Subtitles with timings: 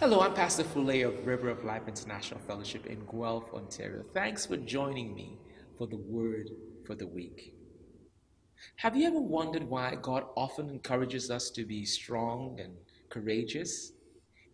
[0.00, 4.02] Hello, I'm Pastor Fule of River of Life International Fellowship in Guelph, Ontario.
[4.14, 5.36] Thanks for joining me
[5.76, 6.48] for the Word
[6.86, 7.54] for the Week.
[8.76, 12.72] Have you ever wondered why God often encourages us to be strong and
[13.10, 13.92] courageous?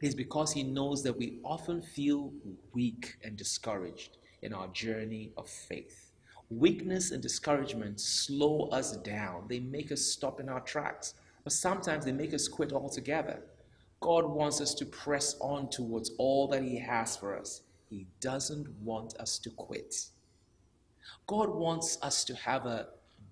[0.03, 2.33] It is because He knows that we often feel
[2.73, 6.11] weak and discouraged in our journey of faith.
[6.51, 11.15] Weakness and discouragement slow us down, they make us stop in our tracks,
[11.47, 13.45] or sometimes they make us quit altogether.
[14.01, 17.63] God wants us to press on towards all that He has for us.
[17.89, 19.95] He doesn't want us to quit.
[21.27, 22.89] God wants us to have a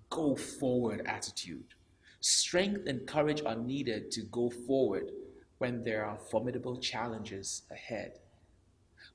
[0.09, 1.73] go forward attitude.
[2.19, 5.11] Strength and courage are needed to go forward
[5.57, 8.19] when there are formidable challenges ahead.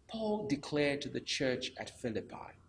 [0.08, 2.60] Paul declared to the church at Philippi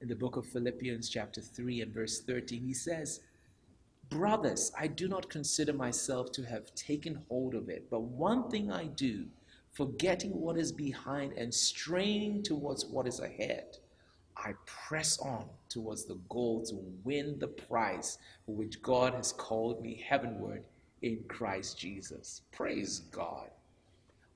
[0.00, 3.20] in the book of Philippians, chapter 3 and verse 13, he says,
[4.10, 8.70] Brothers, I do not consider myself to have taken hold of it, but one thing
[8.70, 9.26] I do,
[9.72, 13.78] forgetting what is behind and straining towards what is ahead,
[14.36, 19.82] I press on towards the goal to win the prize for which God has called
[19.82, 20.64] me heavenward
[21.02, 22.42] in Christ Jesus.
[22.52, 23.50] Praise God.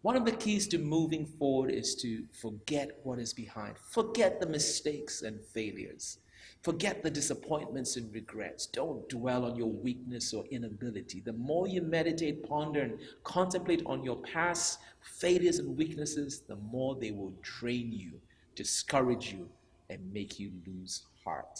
[0.02, 4.46] One of the keys to moving forward is to forget what is behind, forget the
[4.46, 6.18] mistakes and failures.
[6.62, 8.66] Forget the disappointments and regrets.
[8.66, 11.20] Don't dwell on your weakness or inability.
[11.20, 16.94] The more you meditate, ponder, and contemplate on your past failures and weaknesses, the more
[16.94, 18.12] they will drain you,
[18.54, 19.48] discourage you,
[19.90, 21.58] and make you lose heart.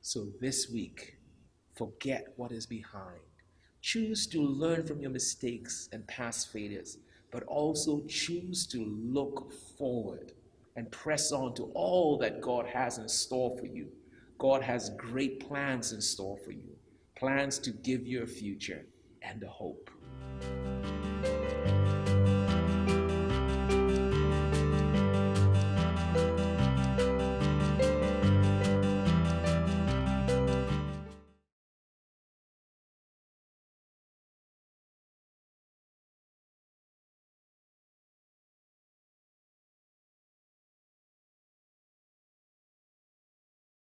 [0.00, 1.18] So this week,
[1.74, 3.20] forget what is behind.
[3.82, 6.96] Choose to learn from your mistakes and past failures,
[7.30, 10.32] but also choose to look forward
[10.74, 13.88] and press on to all that God has in store for you.
[14.38, 16.76] God has great plans in store for you,
[17.16, 18.84] plans to give you a future
[19.22, 19.90] and a hope.